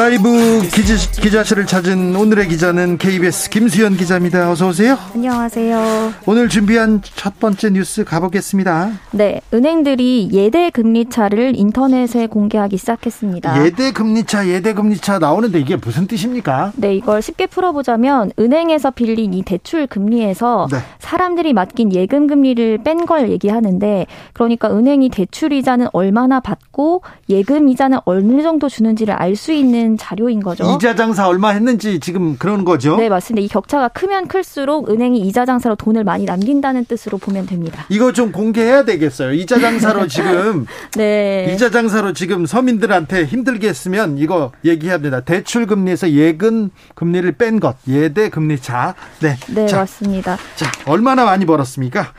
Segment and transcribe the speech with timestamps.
[0.00, 4.50] 라이브 기자, 기자 실을 찾은 오늘의 기자는 KBS 김수현 기자입니다.
[4.50, 4.96] 어서 오세요.
[5.14, 6.14] 안녕하세요.
[6.24, 8.92] 오늘 준비한 첫 번째 뉴스 가보겠습니다.
[9.10, 13.62] 네, 은행들이 예대 금리차를 인터넷에 공개하기 시작했습니다.
[13.66, 16.72] 예대 금리차, 예대 금리차 나오는데 이게 무슨 뜻입니까?
[16.76, 20.78] 네, 이걸 쉽게 풀어보자면 은행에서 빌린 이 대출 금리에서 네.
[20.98, 27.98] 사람들이 맡긴 예금 금리를 뺀 걸 얘기하는데 그러니까 은행이 대출 이자는 얼마나 받고 예금 이자는
[28.06, 30.76] 어느 정도 주는지를 알 수 있는 있는 자료인 거죠.
[30.76, 32.96] 이자 장사 얼마 했는지 지금 그런 거죠?
[32.96, 33.44] 네, 맞습니다.
[33.44, 37.84] 이 격차가 크면 클수록 은행이 이자 장사로 돈을 많이 남긴다는 뜻으로 보면 됩니다.
[37.88, 39.32] 이거 좀 공개해야 되겠어요.
[39.32, 41.52] 이자 장사로 지금 네.
[41.54, 45.20] 이자 장사로 지금 서민들한테 힘들게 했으면 이거 얘기해야 됩니다.
[45.20, 48.94] 대출 금리에서 예금 금리를 뺀 것, 예대 금리차.
[49.20, 49.36] 네.
[49.48, 50.36] 네, 자, 맞습니다.
[50.56, 52.12] 자, 얼마나 많이 벌었습니까?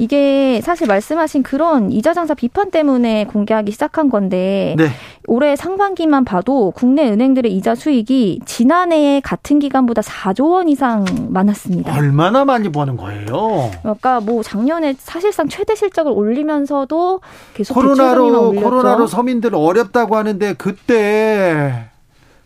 [0.00, 4.88] 이게 사실 말씀하신 그런 이자 장사 비판 때문에 공개하기 시작한 건데 네.
[5.26, 11.94] 올해 상반기만 봐도 국내 은행들의 이자 수익이 지난해 같은 기간보다 4조 원 이상 많았습니다.
[11.94, 13.70] 얼마나 많이 버는 거예요?
[13.82, 17.20] 그러니까 뭐 작년에 사실상 최대 실적을 올리면서도
[17.52, 21.89] 계속 코로나로 코로나로 서민들 어렵다고 하는데 그때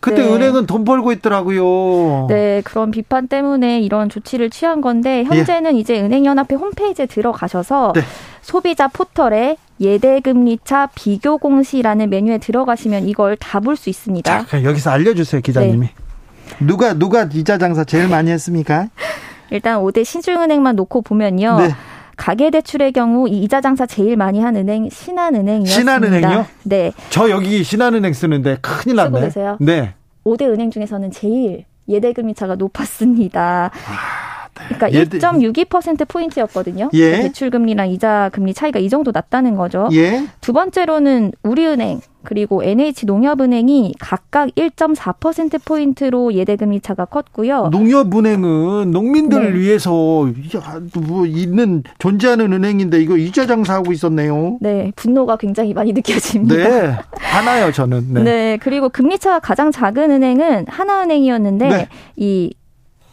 [0.05, 0.31] 그때 네.
[0.33, 2.27] 은행은 돈 벌고 있더라고요.
[2.29, 5.79] 네, 그런 비판 때문에 이런 조치를 취한 건데 현재는 예.
[5.79, 8.01] 이제 은행연합회 홈페이지에 들어가셔서 네.
[8.43, 14.45] 소비자 포털에 예대금리차 비교 공시라는 메뉴에 들어가시면 이걸 다 볼 수 있습니다.
[14.45, 15.87] 자, 여기서 알려주세요, 기자님이.
[15.87, 15.93] 네.
[16.59, 18.87] 누가 누가 이자 장사 제일 많이 했습니까?
[19.49, 21.57] 일단 5대 신중은행만 놓고 보면요.
[21.57, 21.69] 네.
[22.15, 25.75] 가계대출의 경우 이 이자 장사 제일 많이 한 은행 신한은행이었습니다.
[25.99, 26.45] 신한은행요?
[26.63, 26.91] 네.
[27.09, 29.09] 저 여기 신한은행 쓰는데 큰일 났네.
[29.11, 29.57] 쓰고 계세요?
[29.59, 29.93] 네.
[30.25, 33.69] 5대 은행 중에서는 제일 예대금리차가 높았습니다.
[33.71, 34.34] 아, 네.
[34.55, 35.17] 그러니까 예대...
[35.19, 36.89] 1.62% 포인트였거든요.
[36.93, 36.99] 예.
[36.99, 39.89] 그러니까 대출 금리랑 이자 금리 차이가 이 정도 났다는 거죠.
[39.91, 40.25] 예.
[40.41, 47.69] 두 번째로는 우리은행 그리고 NH농협은행이 각각 1.4% 포인트로 예대금리 차가 컸고요.
[47.71, 49.59] 농협은행은 농민들을 네.
[49.59, 54.57] 위해서 뭐 있는 존재하는 은행인데 이거 이자 장사하고 있었네요.
[54.59, 56.55] 네, 분노가 굉장히 많이 느껴집니다.
[56.55, 58.13] 네, 하나요 저는.
[58.13, 58.23] 네.
[58.23, 61.87] 네 그리고 금리 차가 가장 작은 은행은 하나은행이었는데 네.
[62.15, 62.53] 이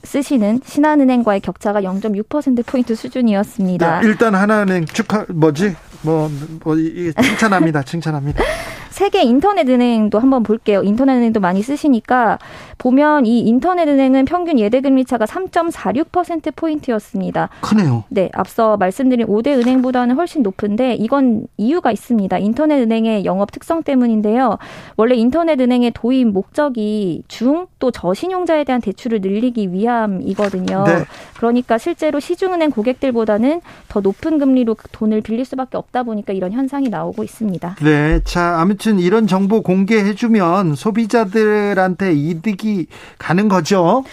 [0.04, 4.00] 쓰시는 신한은행과의 격차가 0.6%포인트 수준이었습니다.
[4.00, 5.74] 네, 일단 하나은행 축하, 뭐지?
[6.02, 6.30] 뭐,
[6.64, 7.82] 뭐, 칭찬합니다.
[7.82, 8.42] 칭찬합니다.
[8.92, 10.82] 세계 인터넷 은행도 한번 볼게요.
[10.82, 12.38] 인터넷 은행도 많이 쓰시니까
[12.78, 17.48] 보면 이 인터넷 은행은 평균 예대 금리 차가 3.46% 포인트였습니다.
[17.62, 18.04] 크네요.
[18.08, 22.38] 네, 앞서 말씀드린 5대 은행보다는 훨씬 높은데 이건 이유가 있습니다.
[22.38, 24.58] 인터넷 은행의 영업 특성 때문인데요.
[24.97, 30.84] 원래 인터넷 은행의 도입 목적이 중 또 저신용자에 대한 대출을 늘리기 위함이거든요.
[30.86, 31.04] 네.
[31.36, 37.25] 그러니까 실제로 시중은행 고객들보다는 더 높은 금리로 돈을 빌릴 수밖에 없다 보니까 이런 현상이 나오고
[37.25, 37.75] 있습니다.
[37.82, 42.87] 네, 자 아무튼 이런 정보 공개해주면 소비자들한테 이득이
[43.19, 44.04] 가는 거죠.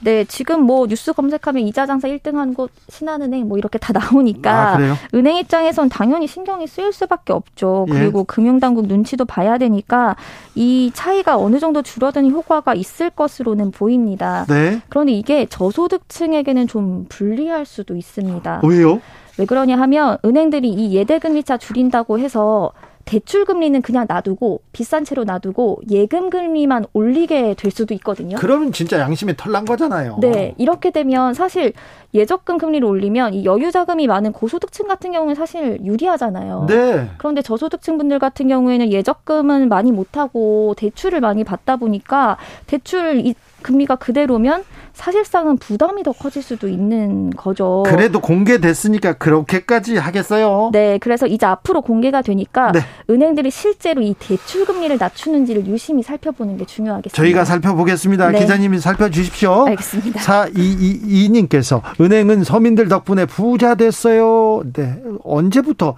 [0.00, 4.78] 네, 지금 뭐 뉴스 검색하면 이자 장사 1등한 곳 신한은행 뭐 이렇게 다 나오니까 아,
[5.14, 7.86] 은행 입장에선 당연히 신경이 쓰일 수밖에 없죠.
[7.88, 7.92] 예.
[7.94, 10.16] 그리고 금융당국 눈치도 봐야 되니까
[10.54, 14.46] 이 차이가 어느 정도 줄어드는 효과가 있을 것으로는 보입니다.
[14.48, 14.80] 네.
[14.88, 18.60] 그런데 이게 저소득층에게는 좀 불리할 수도 있습니다.
[18.64, 19.00] 왜요?
[19.38, 22.72] 왜 그러냐 하면 은행들이 이 예대금리차 줄인다고 해서
[23.08, 28.36] 대출 금리는 그냥 놔두고 비싼 채로 놔두고 예금 금리만 올리게 될 수도 있거든요.
[28.36, 30.18] 그러면 진짜 양심에 털난 거잖아요.
[30.20, 31.72] 네, 이렇게 되면 사실
[32.12, 36.66] 예적금 금리를 올리면 이 여유 자금이 많은 고소득층 같은 경우는 사실 유리하잖아요.
[36.68, 37.08] 네.
[37.16, 42.36] 그런데 저소득층 분들 같은 경우에는 예적금은 많이 못 하고 대출을 많이 받다 보니까
[42.66, 44.64] 대출 이 금리가 그대로면
[44.98, 47.84] 사실상은 부담이 더 커질 수도 있는 거죠.
[47.86, 50.70] 그래도 공개됐으니까 그렇게까지 하겠어요?
[50.72, 52.80] 네, 그래서 이제 앞으로 공개가 되니까 네.
[53.08, 57.14] 은행들이 실제로 이 대출 금리를 낮추는지를 유심히 살펴보는 게 중요하겠습니다.
[57.14, 58.32] 저희가 살펴보겠습니다.
[58.32, 58.40] 네.
[58.40, 59.68] 기자님이 살펴주십시오.
[59.68, 60.20] 알겠습니다.
[60.20, 64.64] 4222님께서 은행은 서민들 덕분에 부자 됐어요.
[64.72, 65.94] 네, 언제부터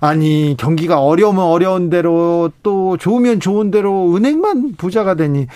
[0.00, 5.46] 아니 경기가 어려우면 어려운 대로 또 좋으면 좋은 대로 은행만 부자가 되니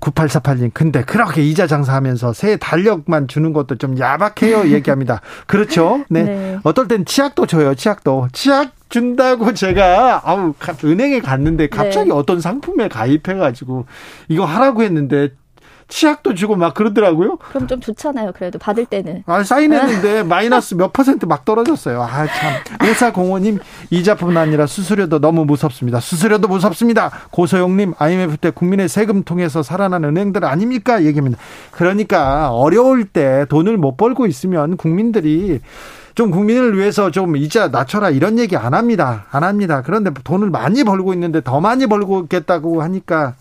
[0.00, 5.20] 9848님 근데 그렇게 이자 장사하면서 새 달력만 주는 것도 좀 야박해요 얘기합니다.
[5.46, 6.04] 그렇죠?
[6.08, 6.24] 네.
[6.24, 6.58] 네.
[6.64, 7.76] 어떨 땐 치약도 줘요.
[7.76, 10.52] 치약도 치약 준다고 제가 아우
[10.84, 12.14] 은행에 갔는데 갑자기 네.
[12.16, 13.86] 어떤 상품에 가입해 가지고
[14.26, 15.28] 이거 하라고 했는데
[15.92, 17.36] 치약도 주고 막 그러더라고요.
[17.36, 18.32] 그럼 좀 좋잖아요.
[18.32, 19.24] 그래도 받을 때는.
[19.26, 22.02] 아, 사인했는데 마이너스 몇 퍼센트 막 떨어졌어요.
[22.02, 22.88] 아, 참.
[22.90, 23.58] 오사공원님
[23.90, 26.00] 이자뿐 아니라 수수료도 너무 무섭습니다.
[26.00, 27.10] 수수료도 무섭습니다.
[27.30, 31.04] 고소영님 IMF 때 국민의 세금 통해서 살아난 은행들 아닙니까?
[31.04, 31.36] 얘기합니다.
[31.72, 35.60] 그러니까 어려울 때 돈을 못 벌고 있으면 국민들이
[36.14, 39.26] 좀 국민을 위해서 좀 이자 낮춰라 이런 얘기 안 합니다.
[39.30, 39.82] 안 합니다.
[39.84, 43.34] 그런데 돈을 많이 벌고 있는데 더 많이 벌고 있겠다고 하니까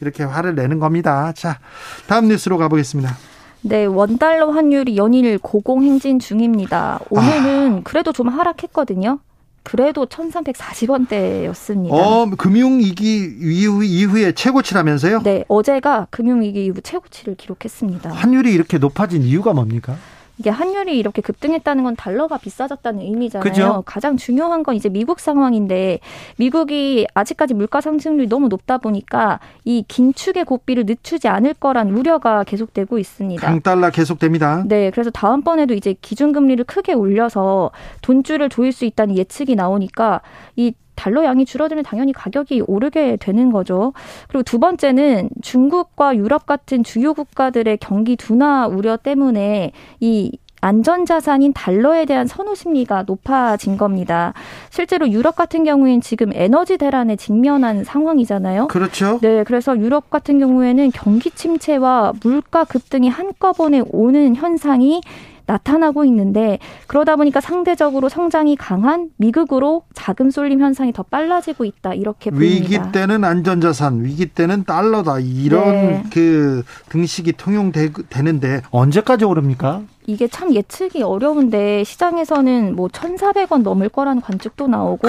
[0.00, 1.32] 이렇게 화를 내는 겁니다.
[1.32, 1.58] 자,
[2.06, 3.16] 다음 뉴스로 가보겠습니다.
[3.62, 7.00] 네, 원달러 환율이 연일 고공행진 중입니다.
[7.10, 7.80] 오늘은 아.
[7.84, 9.18] 그래도 좀 하락했거든요.
[9.64, 11.90] 그래도 1340원대였습니다.
[11.90, 15.22] 어, 금융위기 이후, 이후에 최고치라면서요?
[15.24, 18.10] 네, 어제가 금융위기 이후 최고치를 기록했습니다.
[18.10, 19.96] 환율이 이렇게 높아진 이유가 뭡니까?
[20.38, 23.42] 이게 환율이 이렇게 급등했다는 건 달러가 비싸졌다는 의미잖아요.
[23.42, 23.82] 그죠?
[23.86, 26.00] 가장 중요한 건 이제 미국 상황인데
[26.36, 32.98] 미국이 아직까지 물가 상승률이 너무 높다 보니까 이 긴축의 고비를 늦추지 않을 거란 우려가 계속되고
[32.98, 33.46] 있습니다.
[33.46, 34.64] 강달러 계속됩니다.
[34.66, 37.70] 네, 그래서 다음번에도 이제 기준금리를 크게 올려서
[38.02, 40.20] 돈줄을 조일 수 있다는 예측이 나오니까
[40.56, 43.92] 이 달러 양이 줄어들면 당연히 가격이 오르게 되는 거죠.
[44.28, 52.06] 그리고 두 번째는 중국과 유럽 같은 주요 국가들의 경기 둔화 우려 때문에 이 안전자산인 달러에
[52.06, 54.32] 대한 선호 심리가 높아진 겁니다.
[54.70, 58.68] 실제로 유럽 같은 경우에는 지금 에너지 대란에 직면한 상황이잖아요.
[58.68, 59.18] 그렇죠.
[59.22, 65.02] 네, 그래서 유럽 같은 경우에는 경기 침체와 물가 급등이 한꺼번에 오는 현상이
[65.46, 72.30] 나타나고 있는데 그러다 보니까 상대적으로 성장이 강한 미국으로 자금 쏠림 현상이 더 빨라지고 있다 이렇게
[72.30, 72.64] 보입니다.
[72.64, 76.04] 위기 때는 안전자산, 위기 때는 달러다 이런 네.
[76.12, 79.82] 그 등식이 통용되는데 언제까지 오릅니까?
[80.08, 85.08] 이게 참 예측이 어려운데 시장에서는 뭐 1,400원 넘을 거라는 관측도 나오고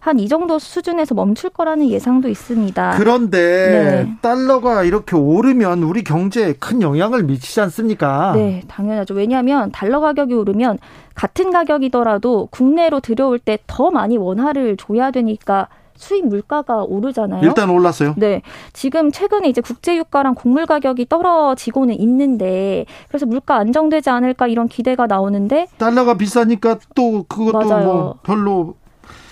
[0.00, 2.94] 한 이 정도 수준에서 멈출 거라는 예상도 있습니다.
[2.98, 4.14] 그런데 네.
[4.20, 8.32] 달러가 이렇게 오르면 우리 경제에 큰 영향을 미치지 않습니까?
[8.34, 9.14] 네, 당연하죠.
[9.14, 10.78] 왜냐하면 달러 가격이 오르면
[11.14, 15.68] 같은 가격이더라도 국내로 들여올 때 더 많이 원화를 줘야 되니까
[15.98, 17.42] 수입 물가가 오르잖아요.
[17.44, 18.14] 일단 올랐어요.
[18.16, 18.42] 네.
[18.72, 25.06] 지금 최근에 이제 국제 유가랑 곡물 가격이 떨어지고는 있는데 그래서 물가 안정되지 않을까 이런 기대가
[25.06, 27.84] 나오는데 달러가 비싸니까 또 그것도 맞아요.
[27.84, 28.74] 뭐 별로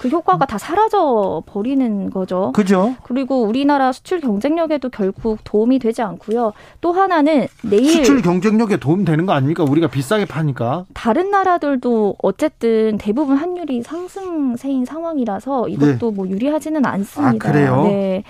[0.06, 2.53] 그 효과가 다 사라져 버리는 거죠.
[2.53, 2.94] 그죠.
[3.03, 6.53] 그리고 우리나라 수출 경쟁력에도 결국 도움이 되지 않고요.
[6.81, 9.64] 또 하나는 내일 수출 경쟁력에 도움 되는 거 아닙니까?
[9.64, 10.85] 우리가 비싸게 파니까.
[10.94, 16.17] 다른 나라들도 어쨌든 대부분 환율이 상승세인 상황이라서 이것도 네.
[16.17, 17.49] 뭐 유리하지는 않습니다.
[17.49, 17.82] 아, 그래요?
[17.85, 18.23] 네.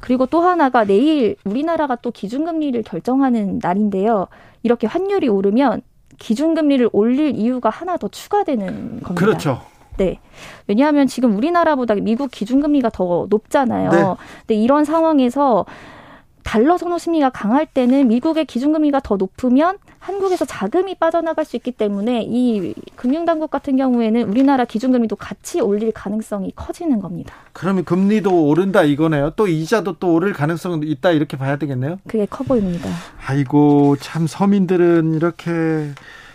[0.00, 4.26] 그리고 또 하나가 내일 우리나라가 또 기준금리를 결정하는 날인데요.
[4.62, 5.80] 이렇게 환율이 오르면
[6.18, 9.14] 기준금리를 올릴 이유가 하나 더 추가되는 겁니다.
[9.14, 9.71] 그렇죠.
[9.96, 10.18] 네.
[10.66, 13.90] 왜냐하면 지금 우리나라보다 미국 기준금리가 더 높잖아요.
[13.90, 14.04] 네.
[14.40, 15.66] 근데 이런 상황에서
[16.42, 22.24] 달러 선호 심리가 강할 때는 미국의 기준금리가 더 높으면 한국에서 자금이 빠져나갈 수 있기 때문에
[22.28, 27.34] 이 금융당국 같은 경우에는 우리나라 기준금리도 같이 올릴 가능성이 커지는 겁니다.
[27.52, 29.30] 그러면 금리도 오른다 이거네요.
[29.36, 31.98] 또 이자도 또 오를 가능성이 있다 이렇게 봐야 되겠네요.
[32.08, 32.90] 그게 커 보입니다.
[33.24, 35.92] 아이고 참 서민들은 이렇게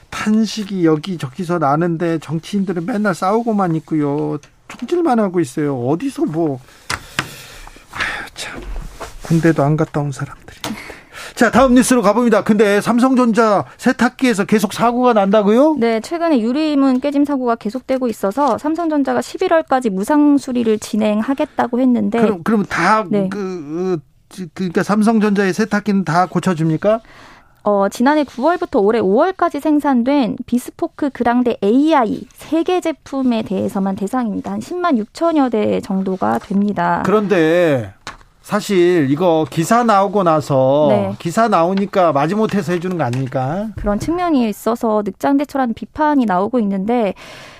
[0.10, 4.38] 탄식이 여기저기서 나는데 정치인들은 맨날 싸우고만 있고요.
[4.68, 5.78] 총질만 하고 있어요.
[5.88, 6.60] 어디서 뭐.
[7.92, 8.62] 아유, 참.
[9.24, 10.58] 군대도 안 갔다 온 사람들이.
[11.36, 12.44] 자, 다음 뉴스로 가봅니다.
[12.44, 15.76] 근데 삼성전자 세탁기에서 계속 사고가 난다고요?
[15.78, 22.66] 네, 최근에 유리문 깨짐 사고가 계속되고 있어서 삼성전자가 11월까지 무상 수리를 진행하겠다고 했는데 그럼 그럼
[22.66, 23.30] 다 네.
[23.30, 24.00] 그,
[24.30, 27.02] 그 그러니까 삼성전자의 세탁기는 다 고쳐 줍니까?
[27.64, 34.52] 어, 지난해 9월부터 올해 5월까지 생산된 비스포크 그랑데 AI 세 개 제품에 대해서만 대상입니다.
[34.52, 37.04] 한 10만 6천여 대 정도가 됩니다.
[37.06, 37.94] 그런데
[38.42, 41.14] 사실 이거 기사 나오고 나서 네.
[41.20, 43.68] 기사 나오니까 마지못해서 해주는 거 아닙니까?
[43.76, 47.14] 그런 측면이 있어서 늑장대처라는 비판이 나오고 있는데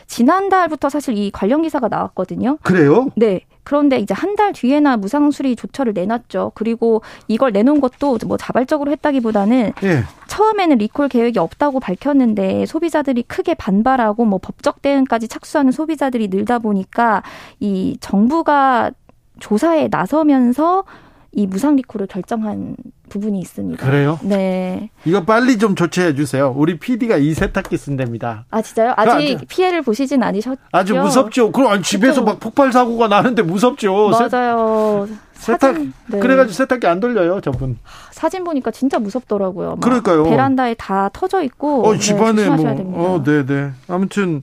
[0.08, 2.58] 지난달부터 사실 이 관련 기사가 나왔거든요.
[2.64, 3.10] 그래요?
[3.18, 3.42] 네.
[3.68, 6.52] 그런데 이제 한 달 뒤에나 무상 수리 조처를 내놨죠.
[6.54, 10.04] 그리고 이걸 내놓은 것도 뭐 자발적으로 했다기보다는 예.
[10.28, 17.24] 처음에는 리콜 계획이 없다고 밝혔는데 소비자들이 크게 반발하고 뭐 법적 대응까지 착수하는 소비자들이 늘다 보니까
[17.60, 18.92] 이 정부가
[19.40, 20.84] 조사에 나서면서
[21.32, 22.76] 이 무상 리콜을 결정한
[23.10, 23.86] 부분이 있습니다.
[23.86, 24.20] 그래요?
[24.24, 24.90] 네.
[25.06, 26.54] 이거 빨리 좀 조치해 주세요.
[26.56, 28.46] 우리 PD가 이 세탁기 쓴답니다.
[28.52, 28.94] 아 진짜요?
[28.96, 30.62] 아직 아주, 피해를 보시진 않으셨죠?
[30.72, 31.52] 아주 무섭죠.
[31.52, 34.10] 그럼 집에서 막 폭발 사고가 나는데 무섭죠.
[34.10, 35.08] 맞아요.
[35.34, 36.20] 세탁 사진, 네.
[36.20, 37.78] 그래가지고 세탁기 안 돌려요, 저분.
[38.12, 39.78] 사진 보니까 진짜 무섭더라고요.
[39.78, 40.24] 그러니까요.
[40.24, 41.88] 베란다에 다 터져 있고.
[41.88, 43.16] 어, 집안에 네, 뭐.
[43.16, 43.72] 어, 네, 네.
[43.88, 44.42] 아무튼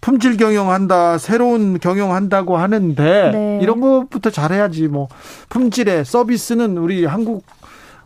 [0.00, 3.58] 품질 경영한다, 새로운 경영한다고 하는데 네.
[3.62, 5.08] 이런 것부터 잘해야지 뭐
[5.48, 7.44] 품질의 서비스는 우리 한국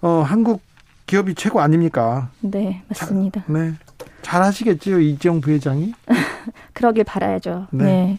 [0.03, 0.63] 어 한국
[1.07, 2.31] 기업이 최고 아닙니까?
[2.41, 3.45] 네, 맞습니다.
[3.47, 3.75] 자, 네.
[4.23, 5.93] 잘하시겠지요, 이재용 부회장이?
[6.75, 7.69] 그러길 바라야죠.
[7.71, 7.85] 네.
[7.85, 8.19] 네.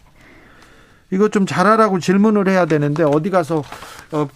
[1.10, 3.62] 이거 좀 잘하라고 질문을 해야 되는데 어디 가서
[4.12, 4.28] 어,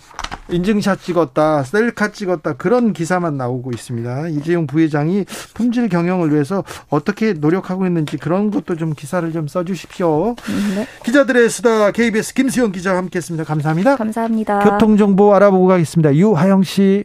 [0.48, 4.28] 인증샷 찍었다, 셀카 찍었다 그런 기사만 나오고 있습니다.
[4.28, 10.34] 이재용 부회장이 품질 경영을 위해서 어떻게 노력하고 있는지 그런 것도 좀 기사를 좀 써주십시오.
[10.74, 10.86] 네.
[11.04, 13.44] 기자들의 수다 KBS 김수영 기자와 함께했습니다.
[13.44, 13.96] 감사합니다.
[13.96, 14.58] 감사합니다.
[14.60, 16.14] 교통 정보 알아보고 가겠습니다.
[16.16, 17.04] 유하영 씨.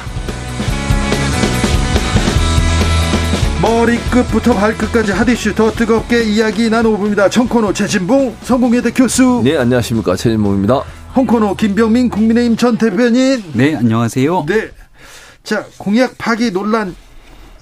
[3.61, 10.83] 머리끝부터 발끝까지 핫이슈 더 뜨겁게 이야기 나눠봅니다 청코노 최진봉 성공회대 교수 네 안녕하십니까 최진봉입니다
[11.15, 13.43] 홍코노 김병민 국민의힘 전 대변인.
[13.53, 14.45] 네, 안녕하세요.
[14.47, 14.69] 네.
[15.43, 16.95] 자, 공약 파기 논란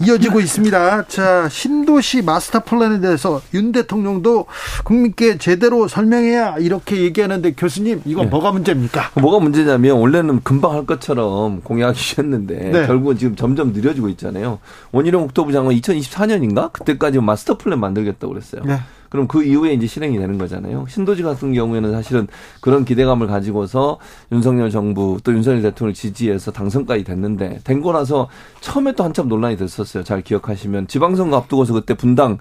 [0.05, 1.07] 이어지고 있습니다.
[1.07, 4.45] 자, 신도시 마스터 플랜에 대해서 윤 대통령도
[4.83, 8.29] 국민께 제대로 설명해야 이렇게 얘기하는데 교수님, 이건 네.
[8.29, 9.11] 뭐가 문제입니까?
[9.19, 12.87] 뭐가 문제냐면 원래는 금방 할 것처럼 공약이셨는데 네.
[12.87, 14.59] 결국은 지금 점점 느려지고 있잖아요.
[14.91, 16.71] 원희룡 국토부 장관 2024년인가?
[16.71, 18.63] 그때까지 마스터 플랜 만들겠다고 그랬어요.
[18.63, 18.79] 네.
[19.09, 20.85] 그럼 그 이후에 이제 실행이 되는 거잖아요.
[20.87, 22.27] 신도시 같은 경우에는 사실은
[22.61, 23.97] 그런 기대감을 가지고서
[24.31, 28.27] 윤석열 정부 또 윤석열 대통령을 지지해서 당선까지 됐는데 된거 나서
[28.61, 30.03] 처음에 또 한참 논란이 됐었어요.
[30.03, 32.37] 잘 기억하시면 지방선거 앞두고서 그때 분당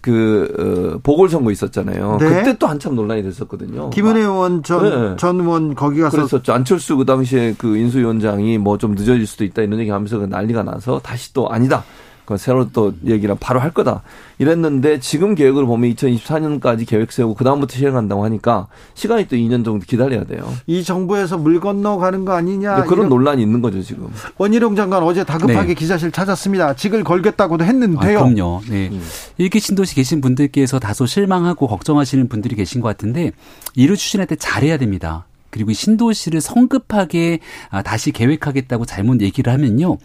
[0.00, 2.16] 그 어, 보궐선거 있었잖아요.
[2.20, 2.28] 네.
[2.28, 3.90] 그때 또 한참 논란이 됐었거든요.
[3.90, 5.16] 김은혜 의원 전, 네.
[5.16, 6.52] 전 의원 거기 가서 그랬었죠.
[6.52, 10.64] 안철수 그 당시에 그 인수위원장이 뭐 좀 늦어질 수도 있다 이런 얘기 하면서 그 난리가
[10.64, 11.84] 나서 다시 또 아니다.
[12.32, 14.02] 그 새로 또 얘기를 바로 할 거다.
[14.38, 20.24] 이랬는데 지금 계획을 보면 2024년까지 계획 세우고 그다음부터 실행한다고 하니까 시간이 또 2년 정도 기다려야
[20.24, 20.52] 돼요.
[20.66, 22.84] 이 정부에서 물 건너 가는 거 아니냐.
[22.84, 24.08] 그런 논란이 있는 거죠, 지금.
[24.38, 25.74] 원희룡 장관 어제 다급하게 네.
[25.74, 26.74] 기자실 찾았습니다.
[26.74, 28.18] 직을 걸겠다고도 했는데요.
[28.18, 28.62] 아, 그럼요.
[28.68, 28.88] 네.
[28.90, 29.02] 음.
[29.38, 33.32] 일기 신도시 계신 분들께서 다소 실망하고 걱정하시는 분들이 계신 것 같은데
[33.74, 35.26] 이를 추진할 때 잘해야 됩니다.
[35.52, 39.98] 그리고 신도시를 성급하게 아, 다시 계획하겠다고 잘못 얘기를 하면요.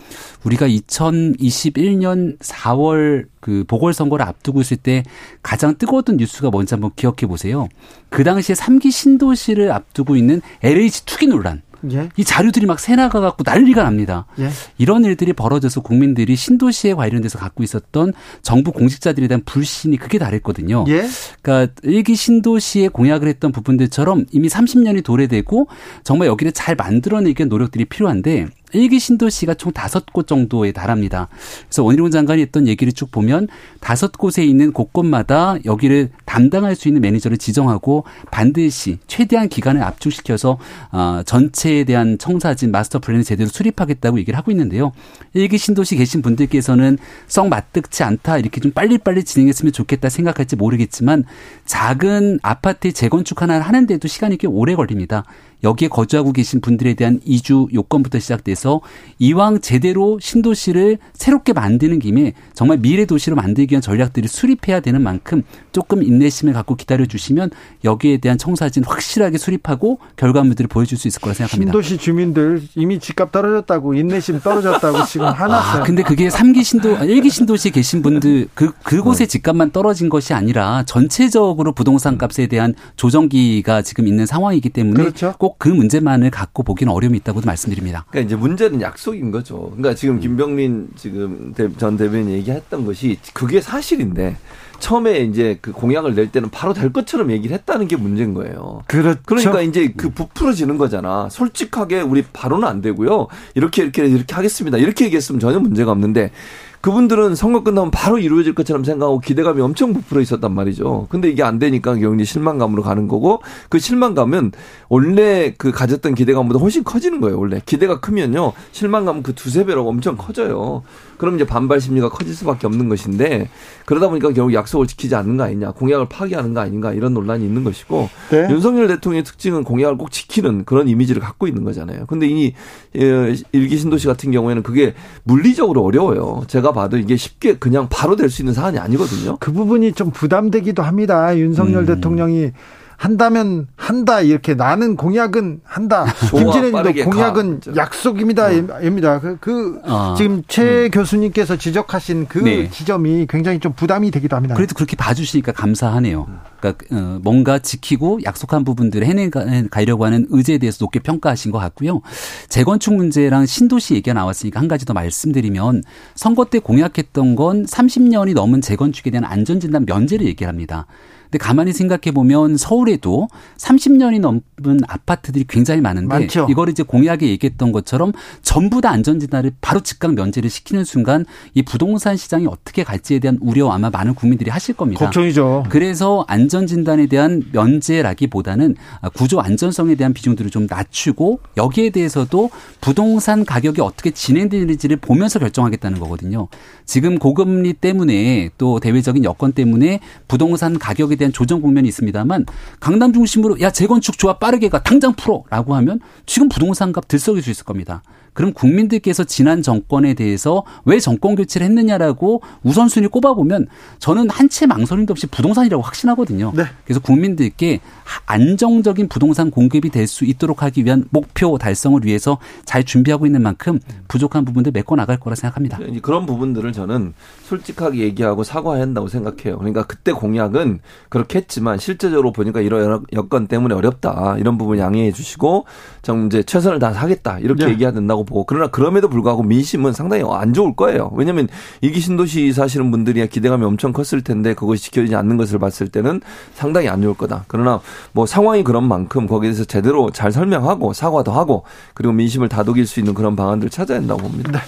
[0.44, 5.04] 우리가 2021년 4월 그 보궐선거를 앞두고 있을 때
[5.42, 7.70] 가장 뜨거웠던 뉴스가 뭔지 한번 기억해 보세요.
[8.10, 11.62] 그 당시에 3기 신도시를 앞두고 있는 LH 투기 논란.
[11.92, 12.10] 예.
[12.18, 14.26] 이 자료들이 막 새나가 갖고 난리가 납니다.
[14.40, 14.50] 예.
[14.78, 20.86] 이런 일들이 벌어져서 국민들이 신도시에 관련돼서 갖고 있었던 정부 공직자들에 대한 불신이 크게 다했거든요.
[20.88, 21.08] 예.
[21.42, 25.68] 그러니까 일기 신도시에 공약을 했던 부분들처럼 이미 30년이 도래되고
[26.04, 31.30] 정말 여기를 잘 만들어내기 위한 노력들이 필요한데 일기 신도시가 총 다섯 곳 정도에 달합니다.
[31.68, 33.48] 그래서 원희룡 장관이 했던 얘기를 쭉 보면
[33.80, 40.58] 다섯 곳에 있는 곳곳마다 여기를 담당할 수 있는 매니저를 지정하고 반드시 최대한 기간을 압축시켜서
[40.92, 44.92] 어, 전체에 대한 청사진 마스터 플랜을 제대로 수립하겠다고 얘기를 하고 있는데요.
[45.34, 46.98] 일기 신도시 계신 분들께서는
[47.28, 51.24] 썩 맞득치 않다 이렇게 좀 빨리빨리 진행했으면 좋겠다 생각할지 모르겠지만
[51.66, 55.24] 작은 아파트 재건축 하나 하는데도 시간이 꽤 오래 걸립니다.
[55.64, 58.82] 여기에 거주하고 계신 분들에 대한 이주 요건부터 시작돼서
[59.20, 65.44] 이왕 제대로 신도시를 새롭게 만드는 김에 정말 미래 도시로 만들기 위한 전략들을 수립해야 되는 만큼
[65.72, 67.50] 조금 인내심을 갖고 기다려 주시면
[67.84, 71.72] 여기에 대한 청사진 확실하게 수립하고 결과물들을 보여줄 수 있을 거라 생각합니다.
[71.72, 77.32] 신도시 주민들 이미 집값 떨어졌다고 인내심 떨어졌다고 지금 하나어요 아, 근데 그게 3기 신도 1기
[77.32, 79.32] 신도시에 계신 분들 그 그곳의 네.
[79.32, 85.34] 집값만 떨어진 것이 아니라 전체적으로 부동산 값에 대한 조정기가 지금 있는 상황이기 때문에 그렇죠.
[85.38, 88.06] 꼭그 문제만을 갖고 보기는 어려움이 있다고도 말씀드립니다.
[88.10, 89.72] 그러니까 이제 문제는 약속인 거죠.
[89.76, 90.20] 그러니까 지금 음.
[90.20, 94.38] 김병민 지금 전 대변인 얘기했던 것이 그게 사실인데
[94.80, 98.84] 처음에 이제 그 공약을 낼 때는 바로 될 것처럼 얘기를 했다는 게 문제인 거예요.
[98.88, 99.20] 그렇죠.
[99.26, 101.30] 그러니까 이제 그 부풀어지는 거잖아.
[101.30, 103.28] 솔직하게 우리 바로는 안 되고요.
[103.56, 104.78] 이렇게 이렇게 이렇게 하겠습니다.
[104.78, 106.32] 이렇게 얘기했으면 전혀 문제가 없는데
[106.82, 111.08] 그분들은 선거 끝나면 바로 이루어질 것처럼 생각하고 기대감이 엄청 부풀어 있었단 말이죠.
[111.10, 114.52] 근데 이게 안 되니까 경제 실망감으로 가는 거고 그 실망감은
[114.90, 117.40] 원래 그 가졌던 기대감보다 훨씬 커지는 거예요.
[117.40, 120.84] 원래 기대가 크면요 실망감은 그 두세 배로 엄청 커져요.
[121.18, 123.50] 그럼 이제 반발 심리가 커질 수밖에 없는 것인데
[123.86, 127.64] 그러다 보니까 결국 약속을 지키지 않는 거 아니냐, 공약을 파기하는 거 아닌가 이런 논란이 있는
[127.64, 128.48] 것이고 네.
[128.50, 132.06] 윤석열 대통령의 특징은 공약을 꼭 지키는 그런 이미지를 갖고 있는 거잖아요.
[132.06, 132.54] 근데 이
[132.96, 134.94] 어, 일기 신도시 같은 경우에는 그게
[135.24, 136.44] 물리적으로 어려워요.
[136.48, 139.38] 제가 봐도 이게 쉽게 그냥 바로 될 수 있는 사안이 아니거든요.
[139.40, 141.38] 그 부분이 좀 부담되기도 합니다.
[141.38, 141.86] 윤석열 음.
[141.86, 142.52] 대통령이
[142.98, 146.06] 한다면 한다 이렇게 나는 공약은 한다.
[146.34, 147.76] 김진애님도 공약은 가.
[147.76, 149.16] 약속입니다입니다.
[149.16, 149.20] 어.
[149.20, 150.16] 그, 그 어.
[150.18, 150.92] 지금 최 음.
[150.92, 152.70] 교수님께서 지적하신 그 네.
[152.70, 154.56] 지점이 굉장히 좀 부담이 되기도 합니다.
[154.56, 156.28] 그래도 그렇게 봐주시니까 감사하네요.
[156.60, 162.02] 그러니까 어, 뭔가 지키고 약속한 부분들을 해내가려고 하는 의지에 대해서 높게 평가하신 것 같고요.
[162.50, 165.84] 재건축 문제랑 신도시 얘기가 나왔으니까 한 가지 더 말씀드리면
[166.16, 170.88] 선거 때 공약했던 건 30년이 넘은 재건축에 대한 안전진단 면제를 얘기합니다.
[171.30, 176.48] 근데 가만히 생각해 보면 서울에도 30년이 넘은 아파트들이 굉장히 많은데 많죠.
[176.50, 182.16] 이걸 이제 공약에 얘기했던 것처럼 전부 다 안전진단을 바로 즉각 면제를 시키는 순간 이 부동산
[182.16, 185.04] 시장이 어떻게 갈지에 대한 우려 아마 많은 국민들이 하실 겁니다.
[185.06, 185.66] 걱정이죠.
[185.70, 188.76] 그래서 안전진단에 대한 면제라기보다는
[189.14, 196.48] 구조 안전성에 대한 비중들을 좀 낮추고 여기에 대해서도 부동산 가격이 어떻게 진행되는지를 보면서 결정하겠다는 거거든요.
[196.86, 202.46] 지금 고금리 때문에 또 대외적인 여건 때문에 부동산 가격에 대한 조정 국면이 있습니다만
[202.80, 207.50] 강남 중심으로 야 재건축 좋아 빠르게 가 당장 풀어라고 하면 지금 부동산 값 들썩일 수
[207.50, 208.04] 있을 겁니다.
[208.38, 213.66] 그럼 국민들께서 지난 정권에 대해서 왜 정권 교체를 했느냐라고 우선순위 꼽아보면
[213.98, 216.54] 저는 한채 망설임도 없이 부동산이라고 확신하거든요.
[216.56, 216.66] 네.
[216.86, 217.80] 그래서 국민들께
[218.28, 223.80] 안정적인 부동산 공급이 될 수 있도록 하기 위한 목표 달성을 위해서 잘 준비하고 있는 만큼
[224.08, 225.80] 부족한 부분들 메꿔 나갈 거라 생각합니다.
[226.02, 227.14] 그런 부분들을 저는
[227.44, 229.58] 솔직하게 얘기하고 사과해야 한다고 생각해요.
[229.58, 230.80] 그러니까 그때 공약은
[231.10, 234.38] 그렇게 했지만 실제적으로 보니까 이런 여건 때문에 어렵다.
[234.38, 235.66] 이런 부분 양해해 주시고
[236.04, 237.40] 좀 이제 최선을 다하겠다.
[237.40, 237.72] 이렇게 네.
[237.72, 241.12] 얘기해야 된다고 보고 그러나 그럼에도 불구하고 민심은 상당히 안 좋을 거예요.
[241.16, 241.48] 왜냐하면
[241.82, 246.22] 이기 신도시 사시는 분들이 기대감이 엄청 컸을 텐데 그것이 지켜지지 않는 것을 봤을 때는
[246.54, 247.46] 상당히 안 좋을 거다.
[247.48, 247.80] 그러나
[248.12, 251.64] 뭐 상황이 그런 만큼 거기에 대해서 제대로 잘 설명하고 사과도 하고
[251.96, 254.52] 그리고 민심을 다독일 수 있는 그런 방안들을 찾아야 된다고 봅니다.
[254.52, 254.60] 네.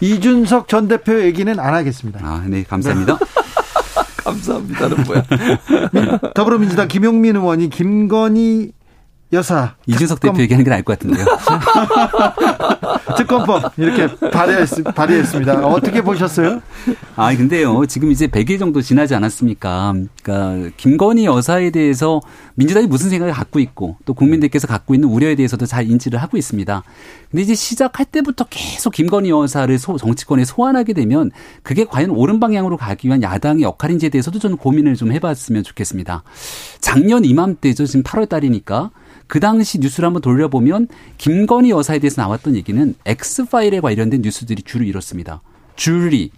[0.00, 2.20] 이준석 전 대표 얘기는 안 하겠습니다.
[2.22, 3.18] 아, 네, 감사합니다.
[3.18, 3.26] 네.
[4.24, 5.22] 감사합니다는 뭐야?
[6.34, 8.72] 더불어민주당 김용민 의원이 김건희
[9.32, 10.34] 여사 이준석 특검.
[10.34, 11.26] 대표 얘기하는 게 나을 것 같은데요.
[13.16, 15.66] 특검법 이렇게 발의했, 발의했습니다.
[15.66, 16.62] 어떻게 보셨어요?
[17.14, 19.94] 아 근데요 지금 이제 100일 정도 지나지 않았습니까?
[20.22, 22.20] 그러니까 김건희 여사에 대해서
[22.54, 26.82] 민주당이 무슨 생각을 갖고 있고 또 국민들께서 갖고 있는 우려에 대해서도 잘 인지를 하고 있습니다.
[27.30, 31.30] 근데 이제 시작할 때부터 계속 김건희 여사를 소, 정치권에 소환하게 되면
[31.62, 36.22] 그게 과연 옳은 방향으로 가기 위한 야당의 역할인지에 대해서도 저는 고민을 좀 해봤으면 좋겠습니다.
[36.80, 38.90] 작년 이맘때죠 지금 8월 달이니까.
[39.26, 45.42] 그 당시 뉴스를 한번 돌려보면 김건희 여사에 대해서 나왔던 얘기는 엑스파일에 관련된 뉴스들이 주로 이렇습니다.
[45.76, 46.30] 줄리,